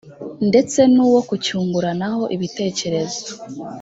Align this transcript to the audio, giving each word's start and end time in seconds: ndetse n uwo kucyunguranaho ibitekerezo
ndetse 0.49 0.79
n 0.93 0.95
uwo 1.07 1.21
kucyunguranaho 1.29 2.23
ibitekerezo 2.35 3.25